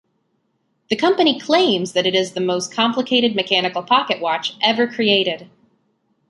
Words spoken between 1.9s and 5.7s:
that it is the most complicated mechanical pocket watch ever created.